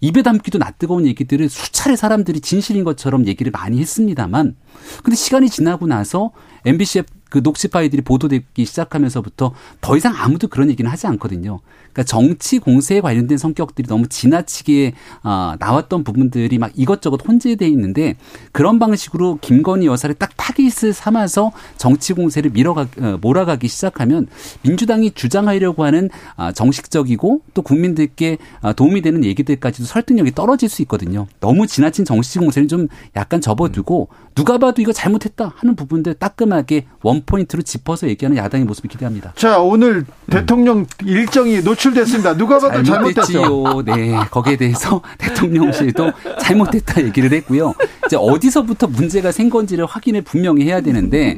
[0.00, 4.54] 입에 담기도 낯뜨거운 얘기들을 수차례 사람들이 진실인 것처럼 얘기를 많이 했습니다만
[5.02, 6.32] 근데 시간이 지나고 나서
[6.66, 11.60] MBC의 그 녹취 파일들이 보도되기 시작하면서부터 더 이상 아무도 그런 얘기는 하지 않거든요.
[11.92, 18.16] 그러니까 정치 공세에 관련된 성격들이 너무 지나치게 아, 나왔던 부분들이 막 이것저것 혼재돼 있는데
[18.52, 24.28] 그런 방식으로 김건희 여사를 딱 타깃을 삼아서 정치 공세를 밀어가 어, 몰아가기 시작하면
[24.62, 31.26] 민주당이 주장하려고 하는 아, 정식적이고 또 국민들께 아, 도움이 되는 얘기들까지도 설득력이 떨어질 수 있거든요.
[31.40, 36.55] 너무 지나친 정치 공세는 좀 약간 접어두고 누가 봐도 이거 잘못했다 하는 부분들 따끔하게
[37.02, 39.32] 원 포인트로 짚어서 얘기하는 야당의 모습을 기대합니다.
[39.36, 42.36] 자 오늘 대통령 일정이 노출 노출됐습니다.
[42.36, 43.82] 누가 봐도 잘못됐지요.
[43.84, 47.74] 네, 거기에 대해서 대통령실도 잘못됐다 얘기를 했고요.
[48.04, 51.36] 이제 어디서부터 문제가 생 건지를 확인을 분명히 해야 되는데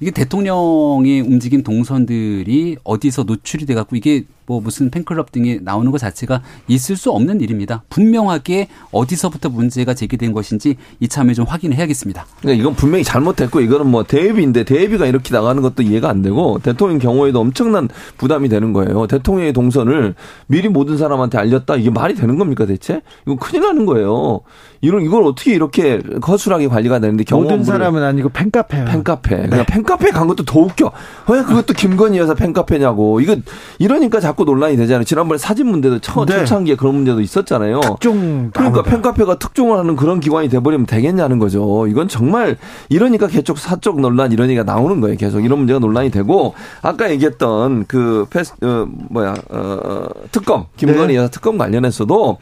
[0.00, 5.98] 이게 대통령의 움직인 동선들이 어디서 노출이 돼 갖고 이게 뭐 무슨 팬클럽 등에 나오는 것
[5.98, 7.84] 자체가 있을 수 없는 일입니다.
[7.88, 12.26] 분명하게 어디서부터 문제가 제기된 것인지 이참에 좀 확인을 해야겠습니다.
[12.40, 16.98] 그러니까 이건 분명히 잘못됐고 이거는 뭐 대비인데 대비가 이렇게 나가는 것도 이해가 안 되고 대통령
[16.98, 19.06] 경우에도 엄청난 부담이 되는 거예요.
[19.06, 20.16] 대통령의 동선을
[20.48, 23.02] 미리 모든 사람한테 알렸다 이게 말이 되는 겁니까 대체?
[23.28, 24.40] 이거 큰일 나는 거예요.
[24.80, 29.66] 이런 이걸 어떻게 이렇게 거슬하게 관리가 되는데 모든 사람은 아니고 팬카페 팬카페 그냥 네.
[29.66, 30.90] 팬카페 간 것도 더 웃겨.
[31.28, 33.36] 왜 그것도 김건희 여사 팬카페냐고 이거
[33.78, 35.04] 이러니까 자꾸 논란이 되잖아요.
[35.04, 36.38] 지난번에 사진 문제도 초, 네.
[36.38, 37.80] 초창기에 그런 문제도 있었잖아요.
[37.80, 41.86] 특종 그러니까 팬카페가 특종을 하는 그런 기관이 돼버리면 되겠냐는 거죠.
[41.86, 42.56] 이건 정말
[42.88, 45.16] 이러니까 개쪽 사적 논란 이런 얘기가 나오는 거예요.
[45.16, 51.16] 계속 이런 문제가 논란이 되고 아까 얘기했던 그 패스 어, 뭐야 어, 특검 김건희 네.
[51.16, 52.38] 여사 특검 관련해서도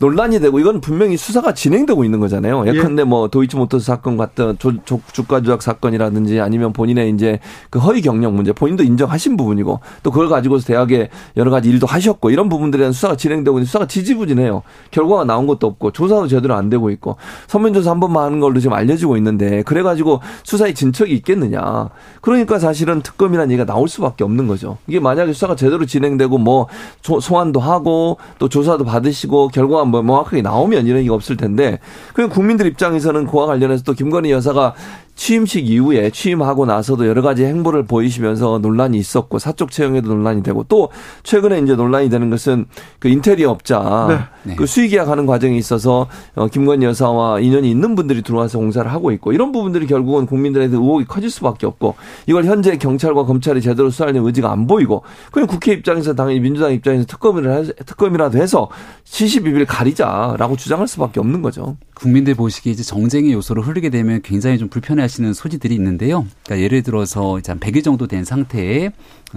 [0.00, 2.66] 논란이 되고 이건 분명히 수사가 진행되고 있는 거잖아요.
[2.66, 3.04] 예컨대 예.
[3.04, 8.32] 뭐 도이치모터스 사건 같은 조, 조, 주가 조작 사건이라든지 아니면 본인의 이제 그 허위 경력
[8.32, 12.92] 문제 본인도 인정하신 부분이고 또 그걸 가지고서 대학에 여러 가지 일도 하셨고 이런 부분들에 대한
[12.94, 14.62] 수사가 진행되고 있는 수사가 지지부진해요.
[14.90, 18.58] 결과가 나온 것도 없고 조사도 제대로 안 되고 있고 서면 조사 한 번만 하는 걸로
[18.58, 21.90] 지금 알려지고 있는데 그래 가지고 수사에 진척이 있겠느냐.
[22.22, 24.78] 그러니까 사실은 특검이라는 얘기가 나올 수밖에 없는 거죠.
[24.86, 26.68] 이게 만약에 수사가 제대로 진행되고 뭐
[27.02, 31.78] 소환도 하고 또 조사도 받으시고 결과가 뭐 명확하게 나오면 이런 얘기가 없을 텐데
[32.14, 34.74] 그 국민들 입장에서는 그와 관련해서 또 김건희 여사가
[35.20, 40.88] 취임식 이후에 취임하고 나서도 여러 가지 행보를 보이시면서 논란이 있었고 사적 채용에도 논란이 되고 또
[41.24, 42.64] 최근에 이제 논란이 되는 것은
[42.98, 44.56] 그 인테리어 업자 네.
[44.56, 46.06] 그 수의 계약하는 과정에 있어서
[46.36, 51.04] 어 김건희 여사와 인연이 있는 분들이 들어와서 공사를 하고 있고 이런 부분들이 결국은 국민들한테 의혹이
[51.04, 55.02] 커질 수밖에 없고 이걸 현재 경찰과 검찰이 제대로 수사하는 의지가 안 보이고
[55.32, 58.70] 그냥 국회 입장에서 당연히 민주당 입장에서 특검을 특검이라도 해서
[59.04, 61.76] 시시비비를 가리자라고 주장할 수밖에 없는 거죠.
[61.92, 66.24] 국민들 보시기에 이제 정쟁의 요소로 흐르게 되면 굉장히 좀 불편해 하시는 소지들이 있는데요.
[66.44, 68.90] 그러니까 예를 들어서 이제 한 100일 정도 된 상태에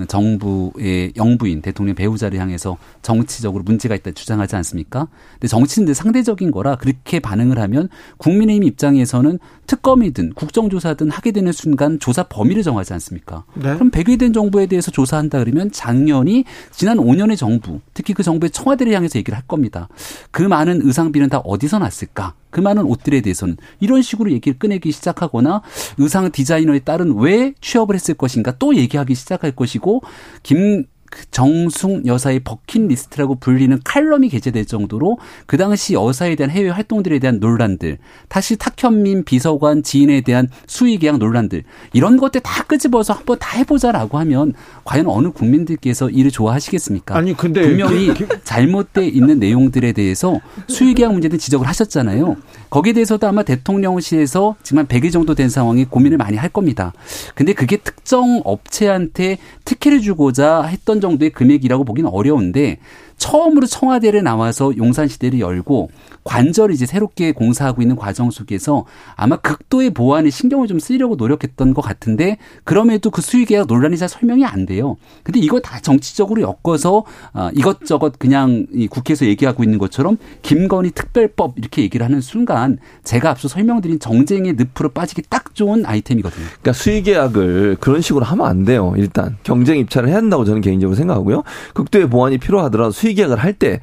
[0.07, 5.07] 정부의 영부인 대통령 배우자를 향해서 정치적으로 문제가 있다 주장하지 않습니까?
[5.33, 12.23] 근데 정치인들 상대적인 거라 그렇게 반응을 하면 국민의힘 입장에서는 특검이든 국정조사든 하게 되는 순간 조사
[12.23, 13.45] 범위를 정하지 않습니까?
[13.55, 13.73] 네.
[13.73, 18.93] 그럼 100일 된 정부에 대해서 조사한다 그러면 작년이 지난 5년의 정부, 특히 그 정부의 청와대를
[18.93, 19.89] 향해서 얘기를 할 겁니다.
[20.31, 22.33] 그 많은 의상비는 다 어디서 났을까?
[22.49, 25.62] 그 많은 옷들에 대해서는 이런 식으로 얘기를 꺼내기 시작하거나
[25.97, 30.01] 의상 디자이너에 따른 왜 취업을 했을 것인가 또 얘기하기 시작할 것이고
[30.43, 30.85] 김
[31.31, 37.97] 정숙 여사의 버킷리스트라고 불리는 칼럼이 게재될 정도로 그 당시 여사에 대한 해외 활동들에 대한 논란들,
[38.27, 44.17] 다시 탁현민 비서관 지인에 대한 수의 계약 논란들 이런 것들 다 끄집어서 한번 다 해보자라고
[44.19, 47.15] 하면 과연 어느 국민들께서 이를 좋아하시겠습니까?
[47.15, 52.35] 아니 근데 분명히 잘못돼 있는 내용들에 대해서 수의 계약 문제들 지적을 하셨잖아요.
[52.69, 56.93] 거기에 대해서도 아마 대통령실에서 지금 한 100일 정도 된 상황이 고민을 많이 할 겁니다.
[57.35, 62.79] 근데 그게 특정 업체한테 특혜를 주고자 했던 정도의 금액이라고 보기는 어려운데
[63.17, 65.89] 처음으로 청와대를 나와서 용산시대를 열고
[66.23, 71.81] 관절을 이제 새롭게 공사하고 있는 과정 속에서 아마 극도의 보안에 신경을 좀 쓰려고 노력했던 것
[71.81, 74.97] 같은데 그럼에도 그 수의계약 논란이 잘 설명이 안 돼요.
[75.23, 81.55] 근데 이거 다 정치적으로 엮어서 아, 이것저것 그냥 이 국회에서 얘기하고 있는 것처럼 김건희 특별법
[81.57, 86.45] 이렇게 얘기를 하는 순간 제가 앞서 설명드린 정쟁의 늪으로 빠지기 딱 좋은 아이템이거든요.
[86.45, 88.93] 그러니까 수의계약을 그런 식으로 하면 안 돼요.
[88.97, 91.43] 일단 경쟁 입찰을 해야 한다고 저는 개인적으로 생각하고요.
[91.73, 93.79] 극도의 보안이 필요하더라도 수 의계약을 할 때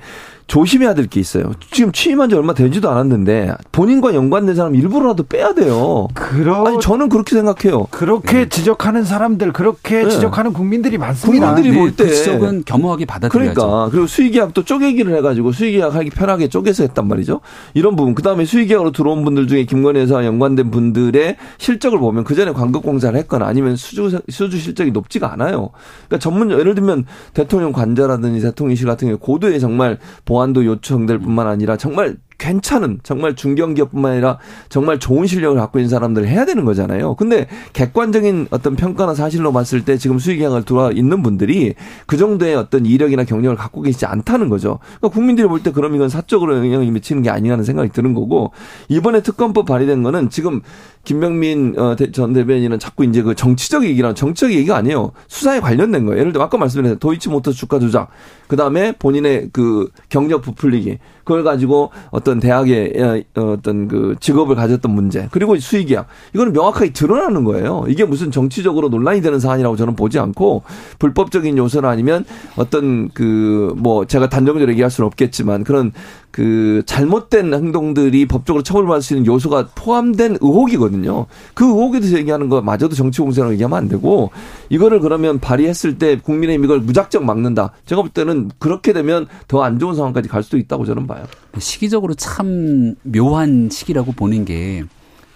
[0.51, 1.53] 조심해야 될 게 있어요.
[1.71, 6.09] 지금 취임한 지 얼마 되지도 않았는데 본인과 연관된 사람 일부러라도 빼야 돼요.
[6.15, 6.65] 그러...
[6.67, 7.87] 아니 저는 그렇게 생각해요.
[7.91, 8.49] 그렇게 네.
[8.49, 10.09] 지적하는 사람들, 그렇게 네.
[10.09, 11.55] 지적하는 국민들이 많습니다.
[11.55, 13.55] 국민들이 네, 볼때 그 지적은 겸허하게 받아들여야죠.
[13.55, 17.41] 그러니까 그리고 수의계약도 쪼개기를 해가지고 수의계약 하기 편하게 쪼개서 했단 말이죠.
[17.75, 18.17] 이런 부분.
[18.17, 23.17] 그 다음에 수의계약으로 들어온 분들 중에 김건희 여사 연관된 분들의 실적을 보면 그 전에 광급공사를
[23.21, 25.71] 했거나 아니면 수주 수주 실적이 높지가 않아요.
[26.09, 31.47] 그러니까 전문 예를 들면 대통령 관자라든지 대통령실 같은 경우 고도의 정말 보안 보완도 요청될 뿐만
[31.47, 34.39] 아니라 정말 괜찮은 정말 중견기업뿐만 아니라
[34.71, 37.15] 정말 좋은 실력을 갖고 있는 사람들을 해야 되는 거잖아요.
[37.15, 41.75] 근데 객관적인 어떤 평가나 사실로 봤을 때 지금 수익계약을 들어와 있는 분들이
[42.07, 44.79] 그 정도의 어떤 이력이나 경력을 갖고 계시지 않다는 거죠.
[44.99, 48.53] 그러니까 국민들이 볼 때 그럼 이건 사적으로 영향을 미치는 게 아니라는 생각이 드는 거고
[48.89, 50.63] 이번에 특검법 발의된 거는 지금
[51.05, 55.13] 김병민 어, 전 대변인은 자꾸 이제 그 정치적 얘기랑 정치적 얘기가 아니에요.
[55.29, 56.19] 수사에 관련된 거예요.
[56.21, 58.09] 예를 들어 아까 말씀드린 도이치모터 주가 조작,
[58.49, 62.93] 그 다음에 본인의 그 경력 부풀리기, 그걸 가지고 어떤 대학의
[63.37, 67.87] 어, 어떤 그 직업을 가졌던 문제 그리고 수의계약 이거는 명확하게 드러나는 거예요.
[67.89, 70.63] 이게 무슨 정치적으로 논란이 되는 사안이라고 저는 보지 않고
[71.01, 72.25] 불법적인 요소나 아니면
[72.57, 75.93] 어떤 그 뭐 제가 단정적으로 얘기할 수는 없겠지만 그런
[76.31, 81.27] 그 잘못된 행동들이 법적으로 처벌받을 수 있는 요소가 포함된 의혹이거든요.
[81.55, 84.31] 그 의혹에 대해서 얘기하는 거 마저도 정치 공세라고 얘기하면 안 되고
[84.69, 87.73] 이거를 그러면 발의했을 때 국민의힘 이걸 무작정 막는다.
[87.87, 91.25] 제가 볼 때는 그렇게 되면 더 안 좋은 상황까지 갈 수도 있다고 저는 봐요.
[91.59, 94.85] 시기적으로 참 묘한 시기라고 보는 게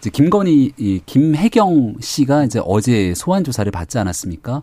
[0.00, 4.62] 이제 김건희 이 김혜경 씨가 이제 어제 소환 조사를 받지 않았습니까?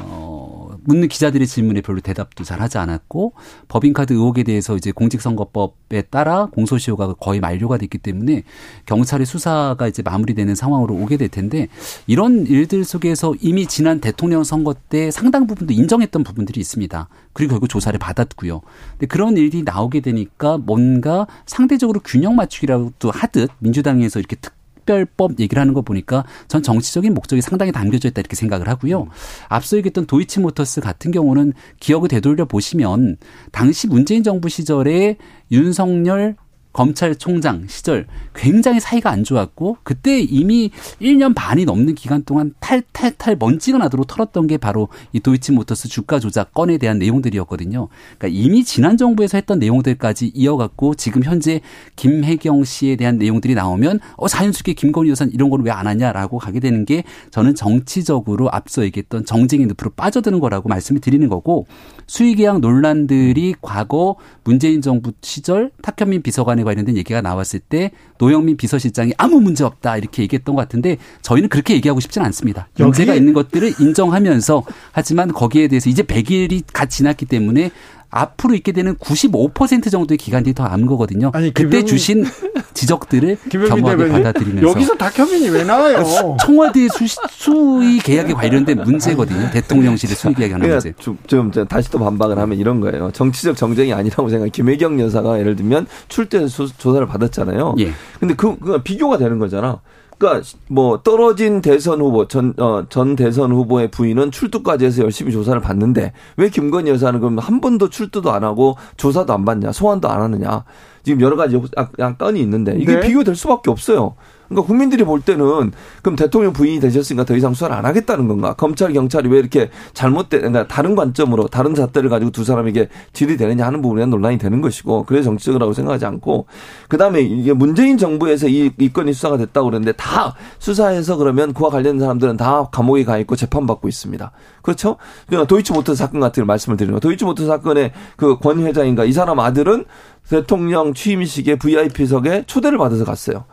[0.00, 3.32] 어, 묻는 기자들의 질문에 별로 대답도 잘 하지 않았고
[3.68, 8.44] 법인카드 의혹에 대해서 이제 공직선거법에 따라 공소시효가 거의 만료가 됐기 때문에
[8.86, 11.68] 경찰의 수사가 이제 마무리되는 상황으로 오게 될 텐데
[12.06, 17.08] 이런 일들 속에서 이미 지난 대통령 선거 때 상당 부분도 인정했던 부분들이 있습니다.
[17.32, 18.60] 그리고 결국 조사를 받았고요.
[18.92, 24.54] 근데 그런 일이 나오게 되니까 뭔가 상대적으로 균형 맞추기라도 하듯 민주당에서 이렇게 특
[24.86, 29.02] 특별법 얘기를 하는 거 보니까 전 정치적인 목적이 상당히 담겨져 있다 이렇게 생각을 하고요.
[29.02, 29.08] 음.
[29.48, 33.16] 앞서 얘기했던 도이치모터스 같은 경우는 기억을 되돌려 보시면
[33.52, 35.16] 당시 문재인 정부 시절에
[35.50, 36.36] 윤석열
[36.76, 43.78] 검찰총장 시절 굉장히 사이가 안 좋았고 그때 이미 1년 반이 넘는 기간 동안 탈탈탈 먼지가
[43.78, 47.88] 나도록 털었던 게 바로 이 도이치모터스 주가 조작 건에 대한 내용들이었거든요.
[48.18, 51.62] 그러니까 이미 지난 정부에서 했던 내용들까지 이어갔고 지금 현재
[51.96, 56.60] 김혜경 씨에 대한 내용들이 나오면 어 자연스럽게 김건희 여사는 이런 걸 왜 안 하냐라고 가게
[56.60, 61.66] 되는 게 저는 정치적으로 앞서 얘기했던 정쟁의 늪으로 빠져드는 거라고 말씀을 드리는 거고
[62.06, 69.40] 수의계약 논란들이 과거 문재인 정부 시절 탁현민 비서관의 관련된 얘기가 나왔을 때 노영민 비서실장이 아무
[69.40, 72.68] 문제 없다 이렇게 얘기했던 것 같은데 저희는 그렇게 얘기하고 싶지는 않습니다.
[72.78, 77.70] 문제가 있는 것들을 인정하면서 하지만 거기에 대해서 이제 100일이 갓 지났기 때문에
[78.16, 81.30] 앞으로 있게 되는 95% 정도의 기간들이 더 남은 거거든요.
[81.34, 81.84] 아니, 그때.
[81.84, 82.24] 주신
[82.74, 86.36] 지적들을 겸허하게 받아들이면서 여기서 다큐멘이 왜 나와요?
[86.40, 89.50] 청와대 수, 수의 계약에 관련된 문제거든요.
[89.50, 90.92] 대통령실의 수의 계약하는 문제.
[90.98, 93.10] 좀, 좀 다시 또 반박을 하면 이런 거예요.
[93.12, 94.50] 정치적 정쟁이 아니라고 생각.
[94.52, 97.76] 김혜경 여사가 예를 들면 출퇴 조사를 받았잖아요.
[97.78, 97.92] 예.
[98.18, 99.80] 근데 그, 그 비교가 되는 거잖아.
[100.18, 105.60] 그러니까 뭐 떨어진 대선 후보 전, 어, 전 대선 후보의 부인은 출두까지 해서 열심히 조사를
[105.60, 110.22] 받는데 왜 김건희 여사는 그럼 한 번도 출두도 안 하고 조사도 안 받냐 소환도 안
[110.22, 110.64] 하느냐
[111.02, 113.00] 지금 여러 가지 약간 건이 있는데 이게 네.
[113.00, 114.16] 비교될 수밖에 없어요.
[114.48, 118.54] 그러니까 국민들이 볼 때는 그럼 대통령 부인이 되셨으니까 더 이상 수사를 안 하겠다는 건가?
[118.54, 123.82] 검찰 경찰이 왜 이렇게 잘못된 그러니까 다른 관점으로 다른 잣대를 가지고 두 사람에게 질의되느냐 하는
[123.82, 126.46] 부분에 논란이 되는 것이고 그래 정치적이라고 생각하지 않고
[126.88, 132.00] 그다음에 이게 문재인 정부에서 이, 이 건이 수사가 됐다고 그러는데 다 수사해서 그러면 그와 관련된
[132.00, 134.30] 사람들은 다 감옥에 가 있고 재판받고 있습니다.
[134.62, 134.96] 그렇죠?
[135.26, 137.00] 그러니까 도이치모터 사건 같은 걸 말씀을 드리는 거.
[137.00, 139.86] 도이치모터 사건의 그 권 회장인가 이 사람 아들은
[140.28, 143.44] 대통령 취임식에 VIP석에 초대를 받아서 갔어요.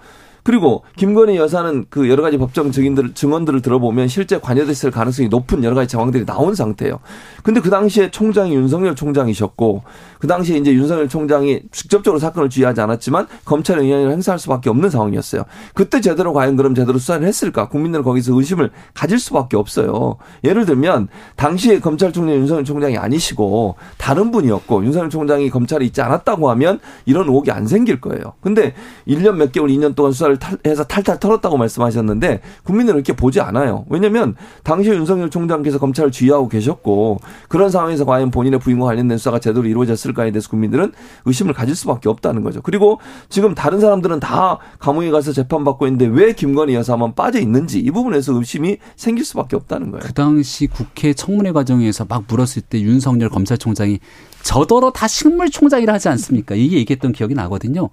[0.44, 5.74] 그리고 김건희 여사는 그 여러 가지 법정 증인들 증언들을 들어보면 실제 관여됐을 가능성이 높은 여러
[5.74, 7.00] 가지 정황들이 나온 상태예요.
[7.44, 9.84] 근데 그 당시에 총장이 윤석열 총장이셨고
[10.24, 15.44] 그 당시에 이제 윤석열 총장이 직접적으로 사건을 주의하지 않았지만 검찰의 영향을 행사할 수밖에 없는 상황이었어요.
[15.74, 17.68] 그때 제대로 과연 그럼 제대로 수사를 했을까?
[17.68, 20.16] 국민들은 거기서 의심을 가질 수밖에 없어요.
[20.46, 26.80] 예를 들면 당시에 검찰총장 윤석열 총장이 아니시고 다른 분이었고 윤석열 총장이 검찰에 있지 않았다고 하면
[27.06, 28.36] 이런 의혹이 안 생길 거예요.
[28.40, 33.42] 근데 1년 몇 개월, 2년 동안 수사를 탈, 해서 탈탈 털었다고 말씀하셨는데 국민들은 이렇게 보지
[33.42, 33.84] 않아요.
[33.90, 39.68] 왜냐면 당시에 윤석열 총장께서 검찰을 지휘하고 계셨고 그런 상황에서 과연 본인의 부인과 관련된 수사가 제대로
[39.68, 40.92] 이루어졌을 까에 대해서 국민들은
[41.26, 42.62] 의심을 가질 수밖에 없다는 거죠.
[42.62, 43.00] 그리고
[43.30, 48.34] 지금 다른 사람들은 다 감옥에 가서 재판받고 있는데 왜 김건희 여사만 빠져 있는지 이 부분에서
[48.34, 50.04] 의심이 생길 수밖에 없다는 거예요.
[50.04, 54.00] 그 당시 국회 청문회 과정에서 막 물었을 때 윤석열 검찰총장이
[54.44, 56.56] 저더러 다 식물총장이라 하지 않습니까?
[56.56, 57.90] 이게 얘기했던 기억이 나거든요.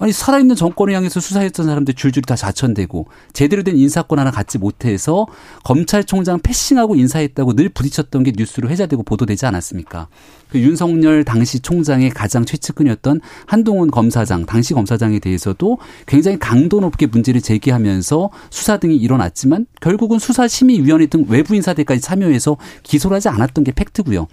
[0.00, 5.26] 아니 살아있는 정권을 향해서 수사했던 사람들 줄줄이 다 자천되고 제대로 된 인사권 하나 갖지 못해서
[5.62, 10.08] 검찰총장 패싱하고 인사했다고 늘 부딪혔던 게 뉴스로 회자되고 보도되지 않았습니까?
[10.50, 17.40] 그 윤석열 당시 총장의 가장 최측근이었던 한동훈 검사장, 당시 검사장에 대해서도 굉장히 강도 높게 문제를
[17.40, 24.26] 제기하면서 수사 등이 일어났지만 결국은 수사심의위원회 등 외부 인사들까지 참여해서 기소를 하지 않았던 게 팩트고요.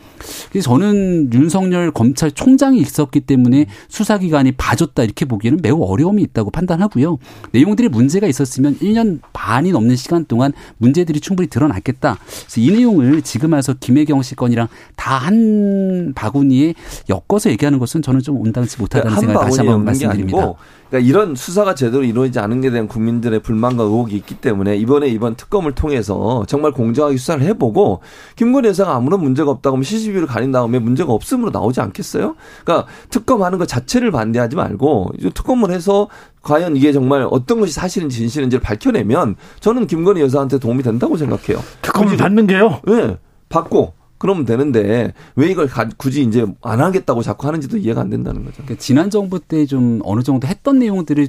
[0.51, 7.19] 그래서 저는 윤석열 검찰총장이 있었기 때문에 수사기관이 봐줬다 이렇게 보기에는 매우 어려움이 있다고 판단하고요.
[7.51, 12.17] 내용들이 문제가 있었으면 1년 반이 넘는 시간 동안 문제들이 충분히 드러났겠다.
[12.17, 16.73] 그래서 이 내용을 지금 와서 김혜경 씨 건이랑 다 한 바구니에
[17.09, 20.53] 엮어서 얘기하는 것은 저는 좀 온당치 못하다는 생각을 다시 한번 말씀드립니다.
[20.89, 25.35] 그러니까 이런 수사가 제대로 이루어지지 않은 게 대한 국민들의 불만과 의혹이 있기 때문에 이번에 이번
[25.35, 27.99] 특검을 통해서 정말 공정하게 수사를 해보고
[28.37, 32.35] 김건희 여사가 아무런 문제가 없다고 하면 CCTV를 가린 다음에 문제가 없음으로 나오지 않겠어요?
[32.63, 36.07] 그러니까 특검하는 것 자체를 반대하지 말고 특검을 해서
[36.41, 41.61] 과연 이게 정말 어떤 것이 사실인지 진실인지를 밝혀내면 저는 김건희 여사한테 도움이 된다고 생각해요.
[41.81, 42.79] 특검을 받는 게요?
[42.87, 43.17] 네.
[43.49, 48.57] 받고 그러면 되는데 왜 이걸 굳이 이제 안 하겠다고 자꾸 하는지도 이해가 안 된다는 거죠.
[48.63, 51.27] 그러니까 지난 정부 때 좀 어느 정도 했던 내용들을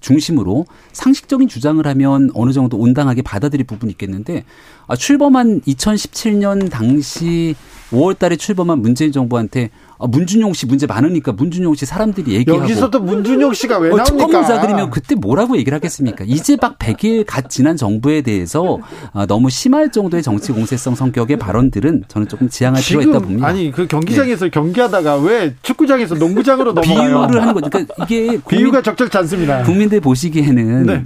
[0.00, 4.44] 중심으로 상식적인 주장을 하면 어느 정도 온당하게 받아들일 부분이 있겠는데
[4.86, 7.54] 아, 출범한 2017년 당시
[7.90, 13.00] 5월 달에 출범한 문재인 정부한테 아, 문준용 씨 문제 많으니까 문준용 씨 사람들이 얘기하고 여기서도
[13.00, 14.60] 문준용 씨가 왜 어, 나옵니까?
[14.60, 16.24] 그러면 그때 뭐라고 얘기를 하겠습니까?
[16.26, 18.78] 이제 막 100일 갓 지난 정부에 대해서
[19.12, 23.46] 아, 너무 심할 정도의 정치 공세성 성격의 발언들은 저는 조금 지양할 필요가 있다 봅니다.
[23.46, 24.50] 아니 그 경기장에서 네.
[24.50, 27.26] 경기하다가 왜 축구장에서 농구장으로 넘어가요?
[27.26, 27.70] 비유를 하는 거죠.
[27.70, 29.62] 그러니까 이게 비유가 적절치 않습니다.
[29.62, 31.04] 국민들 보시기에는 네.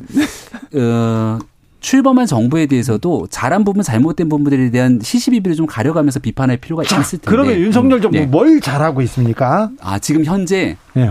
[0.81, 1.39] 어,
[1.81, 7.19] 출범한 정부에 대해서도 잘한 부분, 잘못된 부분들에 대한 시시비비를 좀 가려가면서 비판할 필요가 자, 있을
[7.19, 7.31] 텐데.
[7.31, 8.27] 그러면 윤석열 정부 네.
[8.27, 9.71] 뭘 잘하고 있습니까?
[9.81, 11.11] 아 지금 현재 네.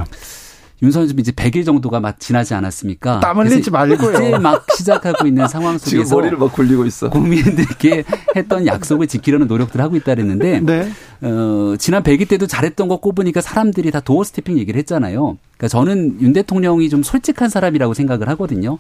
[0.84, 3.22] 윤석열 정부 이제 100일 정도가 막 지나지 않았습니까?
[3.22, 4.14] 땀 흘리지 말고요.
[4.14, 7.10] 이제 막 시작하고 있는 상황 속에서 지금 머리를 막 굴리고 있어.
[7.10, 8.04] 국민들께
[8.36, 10.92] 했던 약속을 지키려는 노력들을 하고 있다 그랬는데 네.
[11.22, 15.38] 어, 지난 100일 때도 잘했던 거 꼽으니까 사람들이 다 도어 스태핑 얘기를 했잖아요.
[15.58, 18.78] 그러니까 저는 윤 대통령이 좀 솔직한 사람이라고 생각을 하거든요.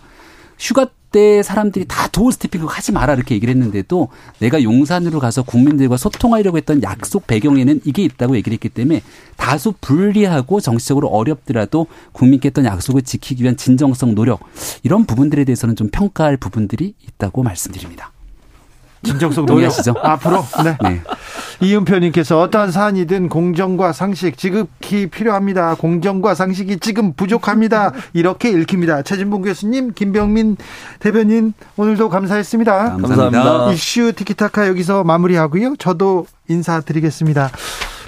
[0.59, 5.95] 휴가 때 사람들이 다 도어 스태핑 하지 마라 이렇게 얘기를 했는데도 내가 용산으로 가서 국민들과
[5.97, 9.01] 소통하려고 했던 약속 배경에는 이게 있다고 얘기를 했기 때문에
[9.37, 14.41] 다소 불리하고 정치적으로 어렵더라도 국민께 했던 약속을 지키기 위한 진정성 노력
[14.83, 18.11] 이런 부분들에 대해서는 좀 평가할 부분들이 있다고 말씀드립니다.
[19.07, 19.95] 진정성 노력이시죠?
[20.01, 20.77] 앞으로 네.
[20.81, 21.01] 네.
[21.59, 25.75] 이은표님께서 어떠한 사안이든 공정과 상식 지극히 필요합니다.
[25.75, 27.91] 공정과 상식이 지금 부족합니다.
[28.13, 29.01] 이렇게 읽힙니다.
[29.01, 30.57] 최진봉 교수님, 김병민
[30.99, 32.97] 대변인 오늘도 감사했습니다.
[32.97, 33.71] 감사합니다.
[33.71, 35.75] 이슈 티키타카 여기서 마무리하고요.
[35.77, 37.49] 저도 인사드리겠습니다.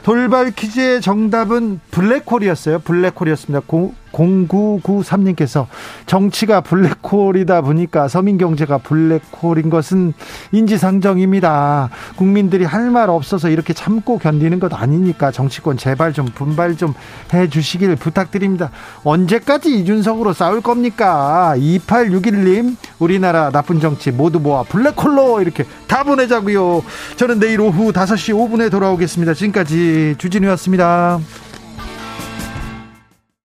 [0.03, 2.79] 돌발 퀴즈의 정답은 블랙홀이었어요.
[2.79, 3.61] 블랙홀이었습니다.
[4.11, 5.67] 0993님께서
[6.05, 10.13] 정치가 블랙홀이다 보니까 서민 경제가 블랙홀인 것은
[10.51, 11.89] 인지상정입니다.
[12.15, 16.93] 국민들이 할 말 없어서 이렇게 참고 견디는 것 아니니까 정치권 제발 좀 분발 좀
[17.33, 18.71] 해주시길 부탁드립니다.
[19.03, 21.53] 언제까지 이준석으로 싸울 겁니까?
[21.57, 26.83] 2861님 우리나라 나쁜 정치 모두 모아 블랙홀로 이렇게 다 보내자고요.
[27.15, 29.33] 저는 내일 오후 5시 5분에 돌아오겠습니다.
[29.33, 31.19] 지금까지 주진우였습니다.